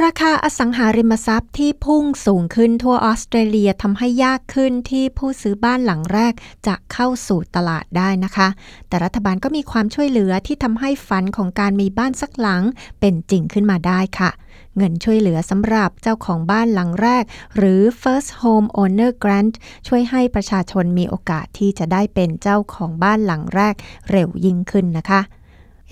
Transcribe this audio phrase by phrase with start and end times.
[0.00, 6.32] ราคาอสังหาริมทรัพย์ที่พุ่งสูงขึ้นทั่วออสเตรเลียทำให้ยากขึ้นที่ผู้ซื้อบ้านหลังแรก
[6.66, 8.48] จะเข้าสู่ตลาดได้นะคะ
[8.88, 12.62] แต่รัฐบาลก็มีความช่วยเหลือที่ทำให้ฝันของการมีบ้านสักหลัง
[13.00, 14.30] เป็นจริงขึ้นมาได้ค่ะ
[14.76, 17.24] เงินช่วยเหลือสำหรับเจ้าของบ้านหลังแรก
[17.56, 19.54] หรือ First Home Owner Grant
[19.88, 23.74] ช่วยให้ประชาชนมีโอกาสที่จะได้เป็นเจ้าของบ้านหลังแรก
[24.10, 25.20] เร็วยิ่งขึ้นนะคะ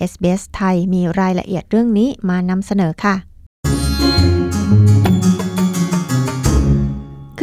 [0.09, 3.15] SBS ไทยมีรายละเอียดเรื่องนี้มานำเสนอค่ะ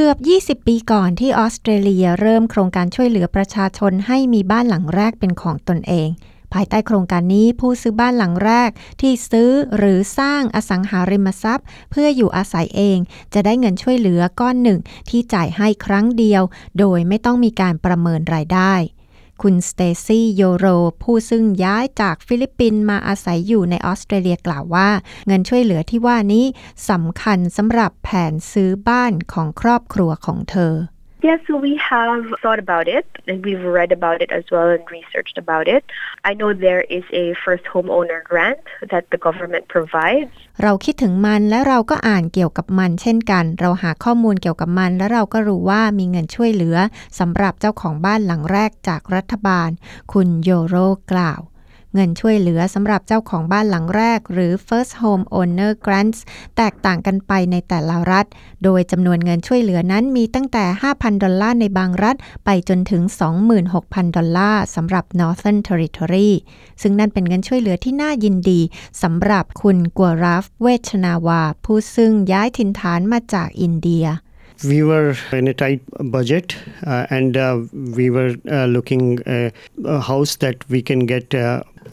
[0.01, 0.19] เกือบ
[0.61, 6.09] 20 ปีก่อนที่ออสเตรเลียเริ่มโครงการช่วยเหลือประชาชนให้มีบ้านหลังแรกเป็นของตนเอง
[6.53, 12.99] ภายใต้โครงการนี้ผู้ซื้อบ้านหลังแรกที่ซื้อหรือสร้างอสังหาริมทรัพย์ เพื่ออยู่อาศัยเอง
[13.35, 14.79] จะได้เงินช่วยเหลือก้อนหนึ่ง
[15.11, 16.43] ที่จ่ายให้ครั้งเดียว
[16.79, 18.75] โดยไม่ต้องมีการประเมินรายได้
[19.43, 20.67] คุณสเตซี่โยโร
[21.03, 24.89] ผู้ซึ่งย้ายจากฟิลิปปินส์มาอาศัยอยู่ในออสเตรเลียกล่าวว่า
[25.27, 26.45] เงินช่วยเหลือที่ว่านี้
[26.91, 30.75] สำคัญสำหรับแผนซื้อบ้านของครอบครัวของเธอ
[31.21, 34.69] Yes, yeah, so we have thought about it and we've read about it as well
[34.71, 35.83] and researched about it.
[36.25, 38.61] I know there is a first homeowner grant
[38.93, 40.31] that the government provides.
[40.63, 46.77] เราคิดถึงมันและเราก็อ่านเกี่ยวกับมันเช่นกัน เราหาข้อมูลเกี่ยวกับมัน และเราก็รู้ว่ามีเงินช่วยเหลือ
[47.19, 49.71] สำหรับเจ้าของบ้านหลังแรกจากรัฐบาล
[50.13, 50.77] คุณโยโร
[51.13, 51.41] กล่าว
[51.95, 56.19] เงินช่วยเหลือสำหรับเจ้าของบ้านหลังแรก หรือ First Home Owner Grants
[56.57, 58.27] แตกต่างกันไปในแต่ละรัฐ
[58.65, 63.03] โดยจำนวนเงินช่วยเหลือนั้นมีตั้งแต่ 5,000 ดอลลาร์ในบางรัฐ ไปจนถึง
[63.61, 66.31] 26,000 ดอลลาร์สำหรับ Northern Territory
[66.83, 68.61] ซึ่งนั่นเป็นเงินช่วยเหลือที่น่ายินดี
[69.03, 74.07] สำหรับคุณกัวราฟเวชนาวา ผู้ซึ่งย้ายถิ่นฐานมาจากอินเดีย
[74.65, 77.61] we were in a tight budget uh, and uh,
[77.99, 79.51] we were uh, looking uh,
[79.85, 81.33] a house that we can get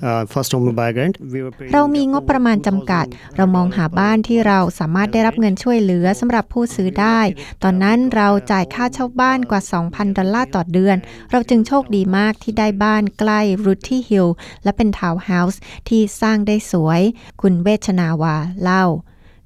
[0.02, 1.16] uh, uh, first home buyer grant.
[1.34, 3.06] We were paying เรามีงบประมาณจำกัด
[3.38, 7.20] เรามองหาบ้านที่เราสามารถได้รับเงินช่วยเหลือสำหรับผู้ซื้อได้
[7.64, 10.98] ตอนนั้นเราจ่ายค่าเช่าบ้านกว่า 2,000 ดอลลาร์ต่อเดือน
[11.32, 14.28] เราจึงโชคดีมากที่ได้บ้านใกล้รูที่ฮิล
[14.64, 17.02] และเป็นทาวน์เฮาส์ที่สร้างได้สวย
[17.42, 18.86] คุณเวชนาวาเล่า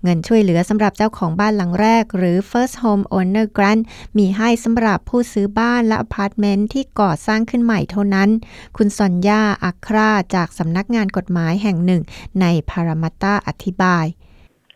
[0.04, 3.84] เงินช่วยเหลือสำหรับเจ้าของบ้านหลังแรก หรือ First Home Owner Grant
[4.18, 8.30] มีให้สำหรับผู้ซื้อบ้านและอพาร์ตเมนต์ที่ก่อสร้างขึ้นใหม่เท่านั้น
[8.78, 12.02] คุณซอนยาอัคราจากสำนักงานกฎหมายแห่งหนึ่ง
[12.42, 14.06] ในพารามัตตาอธิบาย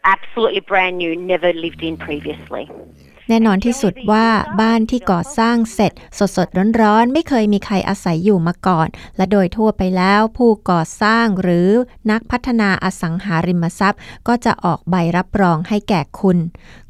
[0.03, 2.65] absolutely brand new, never lived in previously.
[3.29, 4.27] แน่นอนที่สุดว่า
[4.61, 8.87] บ้านที่ก่อสร้างเสร็จ สดสดๆร้อนๆ ไม่เคยมีใครอาศัยอยู่มาก่อน
[9.17, 11.69] และโดยทั่วไปแล้วผู้ก่อสร้างหรือ
[12.11, 16.37] นักพัฒนาอสังหาริมทรัพย์ ก็จะออกใบรับรองให้แก่คุณ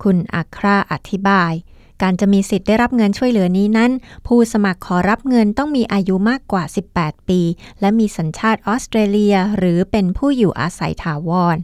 [0.04, 1.54] คุณอัคราอธิบาย
[2.02, 3.92] การจะมีสิทธิ์ได้รับเงินช่วยเหลือนี้นั้น
[4.28, 6.64] ผู้สมัครขอรับเงินต้องมีอายุมากกว่า
[6.96, 7.42] 18 ปี
[7.82, 11.58] และมีสัญชาติออสเตรเลีย หรือเป็นผู้อยู่อาศัยถาวร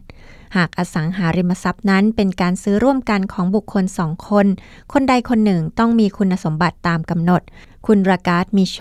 [0.56, 4.46] หากอสังหาริมทรัพย์นั้นเป็นการซื้อร่วมกันของบุคคลสองคน
[4.92, 7.42] คนใดคนหนึ่งต้องมีคุณสมบัติตามกำหนด
[7.86, 8.78] คุณรากาดมิโช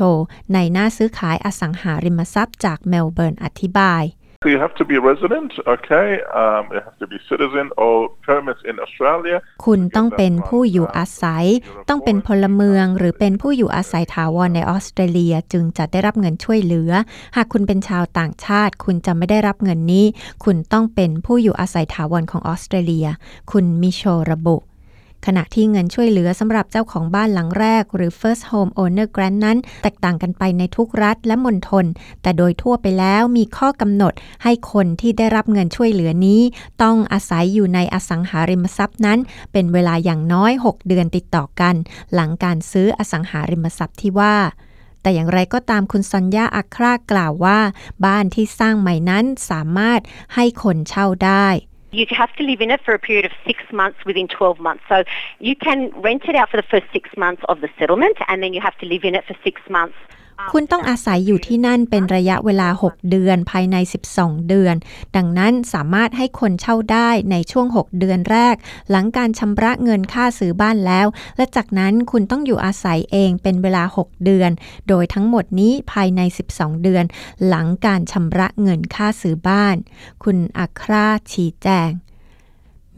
[0.54, 4.04] ในหน้าซื้อขายอสังหาริมทรัพย์จากเมลเบิร์นอธิบาย
[4.48, 6.22] you have to be resident, okay?
[6.34, 9.38] Um, you have to be citizen or permit in Australia.
[9.66, 11.46] คุณต้องเป็นผู้อยู่อาศัย
[11.90, 16.92] ต้องเป็นพลเมือง หรือเป็นผู้อยู่อาศัยถาวรในออสเตรเลียจึงจะได้รับเงินช่วยเหลือ
[17.36, 20.06] หากคุณเป็นชาวต่างชาติ คุณจะไม่ได้รับเงินนี้
[20.46, 23.08] คุณต้องเป็นผู้อยู่อาศัยถาวรของออสเตรเลีย
[23.52, 24.58] คุณมิโชระบุ
[25.26, 31.86] ขณะที่เงินช่วยเหลือสำหรับเจ้าของบ้านหลังแรก หรือ First Home Owner Grant นั้น แตกต่างกันไปในทุกรัฐและมณฑล
[32.22, 34.14] แต่โดยทั่วไปแล้วมีข้อกำหนด
[34.44, 36.42] ให้คนที่ได้รับเงินช่วยเหลือนี้
[36.84, 39.20] ต้องอาศัยอยู่ในอสังหาริมทรัพย์นั้น
[39.52, 41.76] เป็นเวลาอย่างน้อย 6 เดือนติดต่อกัน
[42.14, 44.36] หลังการซื้ออสังหาริมทรัพย์ที่ว่า
[45.02, 47.60] แต่อย่างไรก็ตามคุณสัญญาอัครากล่าวว่า
[48.06, 50.02] บ้านที่สร้างใหม่นั้นสามารถ
[50.36, 51.48] ให้คนเช่าได้
[51.92, 54.84] You have to live in it for a period of six months within 12 months.
[54.88, 55.04] So
[55.40, 58.54] you can rent it out for the first six months of the settlement and then
[58.54, 59.96] you have to live in it for six months
[60.52, 63.76] คุณต้องอาศัยอยู่ที่นั่นเป็นระยะเวลา 6 เดือนภายใน
[64.12, 64.76] 12 เดือน
[65.16, 68.56] ดังนั้นสามารถให้คนเช่าได้ในช่วง 6 เดือนแรก
[68.90, 71.08] หลังการชำระเงินค่าซื้อบ้านแล้ว
[71.38, 74.52] และจากนั้นคุณต้องอยู่อาศัยเองเป็นเวลา 6 เดือน
[74.90, 76.22] โดยทั้งหมดนี้ภายใน
[76.52, 77.04] 12 เดือน
[77.48, 79.76] หลังการชำระเงินค่าซื้อบ้าน
[80.24, 81.92] คุณอัคราชี้แจง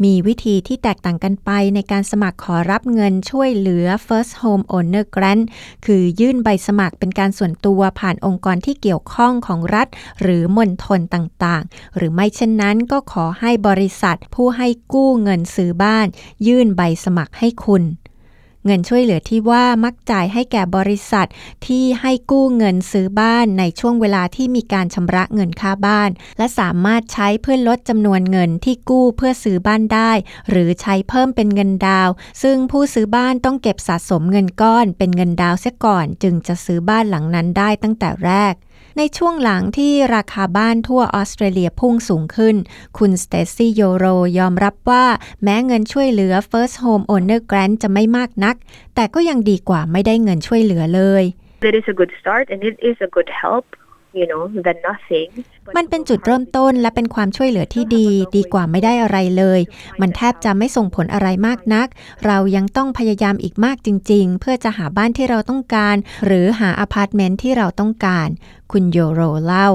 [0.03, 5.43] มีวิธีที่แตกต่างกันไปในการสมัครขอรับเงินช่วยเหลือ First Home Owner Grant
[5.85, 9.87] คือยื่นใบสมัครเป็นการส่วนตัวผ่านองค์กรที่เกี่ยวข้องของรัฐ
[10.21, 16.07] หรือมณฑลต่างๆ หรือไม่เช่นนั้นก็ขอให้บริษัทผู้ให้กู้เงินซื้อบ้าน
[16.47, 17.83] ยื่นใบสมัครให้คุณ
[18.65, 21.27] เงินช่วยเหลือที่ว่ามักจ่ายให้แก่บริษัท
[21.65, 30.11] ที่ให้กู้เงินซื้อบ้านในช่วงเวลาที่มีการชำระเงินค่าบ้าน และสามารถใช้เพื่อลดจำนวนเงินที่กู้เพื่อซื้อบ้านได้
[30.49, 32.09] หรือใช้เพิ่มเป็นเงินดาว
[32.43, 38.53] ซึ่งผู้ซื้อบ้านต้องเก็บสะสมเงินก้อน เป็นเงินดาวเสียก่อน จึงจะซื้อบ้านหลังนั้นได้ตั้งแต่แรก
[38.97, 42.55] ในช่วงหลังที่ราคาบ้านทั่วออสเตรเลียพุ่งสูงขึ้น
[42.97, 44.05] คุณสเตซี่โยโร
[44.39, 45.05] ยอมรับว่า
[45.43, 48.55] แม้เงินช่วยเหลือ First Home Owner Grant จะไม่มากนัก
[48.95, 51.23] แต่ก็ยังดีกว่าไม่ได้เงินช่วยเหลือเลย
[51.63, 53.65] That is a good start and it is a good help
[54.19, 55.29] you know than nothing
[55.77, 59.59] มันเป็นจุดเริ่มต้นและเป็นความช่วยเหลือที่ดี ดีกว่าไม่ได้อะไรเลย
[60.01, 61.87] มันแทบจะไม่ส่งผลอะไรมากนัก
[62.25, 68.27] เรายังต้องพยายามอีกมากจริง ๆ เพื่อจะหาบ้านที่เราต้องการ หรือหาอพาร์ตเมนต์ที่เราต้องการ
[68.71, 69.69] คุณโยโรเล่า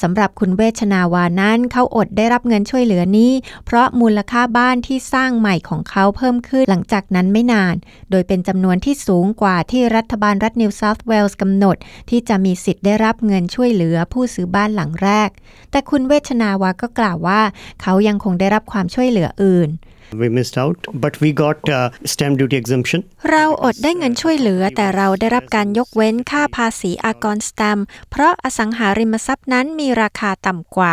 [0.00, 3.32] สำหรับคุณเวชนาวานั้นเขาอดได้รับเงินช่วยเหลือนี้
[3.66, 7.74] เพราะมูลค่าบ้านที่สร้างใหม่ของเขาเพิ่มขึ้นหลังจากนั้นไม่นาน
[8.10, 11.76] โดยเป็นจำนวนที่สูงกว่าที่รัฐบาลรัฐนิวเซาท์เวลส์กำหนด
[12.10, 15.30] ที่จะมีสิทธิ์ได้รับเงินช่วยเหลือผู้ซื้อบ้านหลังแรก
[15.70, 17.40] แต่คุณเวชนาวาก็กล่าวว่า
[17.82, 19.70] เขายังคงได้รับความช่วยเหลืออื่น
[20.20, 23.00] We missed out, but we got uh, stamp duty exemption.
[23.30, 27.78] เราอดได้เงินช่วยเหลือ แต่เราได้รับการยกเว้นค่าภาษีอากรสแตม
[28.10, 30.92] เพราะอสังหาริมทรัพย์นั้นมีราคาต่ำกว่า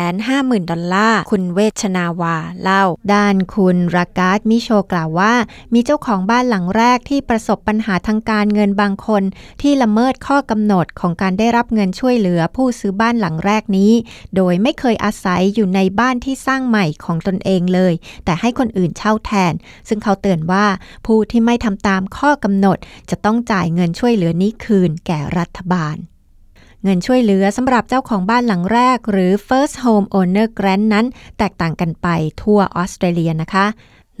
[0.00, 5.34] 650,000 ดอลลาร์ คุณเวชนาวาเล่า ด้านคุณรากาศมิโชกล่าวว่า
[5.74, 9.22] มีเจ้าของบ้านหลังแรกที่ประสบปัญหาทางการเงินบางคน
[9.62, 13.92] ที่ละเมิดข้อกำหนดของการได้รับเงินช่วยเหลือผู้ซื้อบ้านหลังแรกนี้
[14.36, 17.94] โดยไม่เคยอาศัยอยู่ในบ้านที่สร้างใหม่ของตนเองเลย
[18.24, 19.52] แต่ให้คนอื่นเช่าแทน
[19.88, 20.66] ซึ่งเขาเตือนว่า
[21.06, 22.78] ผู้ที่ไม่ทำตามข้อกำหนด
[23.10, 25.96] จะต้องจ่ายเงินช่วยเหลือนี้คืนแก่รัฐบาล
[26.84, 31.06] เงินช่วยเหลือสำหรับเจ้าของบ้านหลังแรก หรือ first home owner grant นั้น
[31.38, 32.08] แตกต่างกันไป
[32.42, 33.66] ทั่วออสเตรเลียนะคะ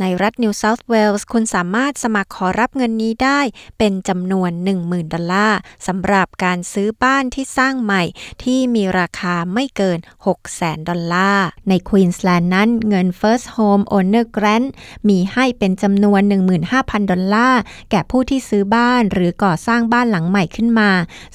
[0.00, 3.40] ในรัฐนิวเซาท์เวลส์คุณสามารถสมัครขอรับเงินนี้ได้
[3.78, 4.50] เป็นจำนวน
[4.82, 8.02] 10,000 ดอลลาร์สำหรับการซื้อบ้านที่สร้างใหม่
[8.42, 9.98] ที่มีราคาไม่เกิน
[10.38, 14.68] 600,000 ดอลลาร์ ในควีนสแลนด์นั้นเงิน First Home Owner Grant
[15.08, 16.20] มีให้เป็นจำนวน
[16.66, 17.60] 15,000 ดอลลาร์
[17.90, 20.90] แก่ผู้ที่ซื้อบ้านหรือก่อสร้างบ้านหลังใหม่ขึ้นมา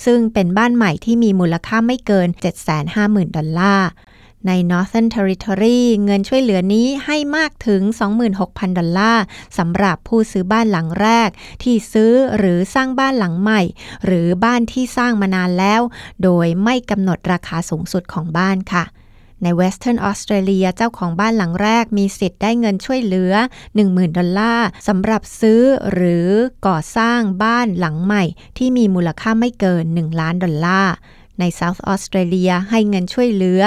[0.06, 2.28] ซึ่งเป็นบ้านใหม่ที่มีมูลค่าไม่เกิน
[2.82, 3.90] 750,000 ดอลลาร์
[4.48, 7.82] ใน Northern Territory เงินช่วยเหลือนี้ให้มากถึง
[8.30, 9.24] 26,000 ดอลลาร์
[9.58, 11.30] สำหรับผู้ซื้อบ้านหลังแรก
[11.64, 13.62] ที่ซื้อหรือสร้างบ้านหลังใหม่
[14.06, 15.82] หรือบ้านที่สร้างมานานแล้ว
[16.24, 18.86] โดยไม่กำหนดราคาสูงสุดของบ้านค่ะ
[19.44, 23.34] ใน Western Australia เจ้าของบ้านหลังแรกมีสิทธิ์ได้เงินช่วยเหลือ
[23.76, 26.28] 10,000 ดอลลาร์สำหรับซื้อหรือ
[26.68, 28.24] ก่อสร้างบ้านหลังใหม่
[28.58, 30.94] ที่มีมูลค่าไม่เกิน 1 ล้านดอลลาร์
[31.40, 33.62] ในเซาท์ออสเตรเลียให้เงินช่วยเหลือ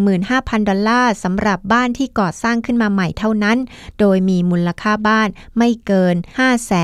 [0.00, 3.58] 15,000 ดอลลาร์สำหรับบ้านที่ก่อสร้างขึ้นมาใหม่เท่านั้น
[3.98, 5.28] โดยมีมูลค่าบ้าน
[5.58, 6.16] ไม่เกิน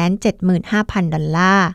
[0.03, 1.69] 575,000 ดอลลาร์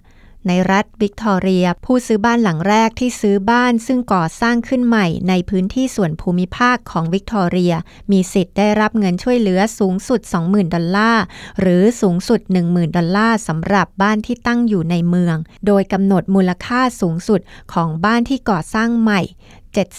[0.48, 7.74] ในรัฐวิกตอเรีย ผู้ซื้อบ้านหลังแรกที่ซื้อบ้านซึ่งก่อสร้างขึ้นใหม่ในพื้นที่ส่วนภูมิภาคของวิกตอเรีย
[8.12, 11.24] มีสิทธิ์ได้รับเงินช่วยเหลือสูงสุด 20,000 ดอลลาร์
[11.60, 12.40] หรือสูงสุด
[12.70, 15.38] 10,000 ดอลลาร์สำหรับบ้านที่ตั้งอยู่ในเมือง
[15.68, 17.42] โดยกำหนดมูลค่าสูงสุด
[17.74, 19.22] ของบ้านที่ก่อสร้างใหม่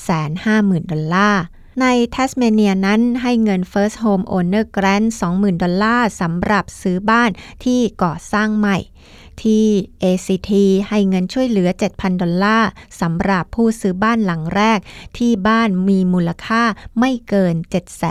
[0.07, 1.43] 750,000 ดอลลาร์
[1.83, 7.31] ในแทสเมเนียนั้นให้เงิน First Home Owner Grant 20,000 ดอลลาร์สำหรับซื้อบ้าน
[7.65, 8.79] ที่ก่อสร้างใหม่
[9.43, 9.67] ที่
[10.03, 10.53] ACT
[10.89, 12.69] ให้เงินช่วยเหลือ 7,000 ดอลลาร์
[13.01, 14.79] สำหรับผู้ซื้อบ้านหลังแรก
[15.17, 16.63] ที่บ้านมีมูลค่า
[16.99, 17.55] ไม่เกิน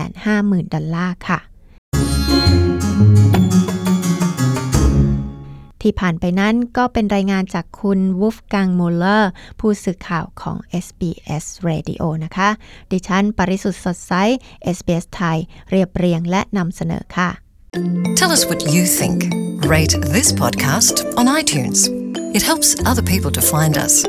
[0.09, 1.39] 750,000 ดอลลาร์ค่ะ
[5.81, 12.49] ที่ผ่านไปนั้นก็เป็นรายงานจากคุณวูฟกังมูลเลอร์ ผู้สื่อข่าวของ SBS Radio นะคะ
[12.91, 14.13] ดิฉัน ปริสุทธ์สดใส
[14.75, 15.37] SBS ไทย
[15.69, 17.44] เรียบเรียงและนำเสนอค่ะ
[18.15, 19.25] Tell us what you think.
[19.65, 21.89] Rate this podcast on iTunes.
[22.33, 24.05] It helps other people to find us.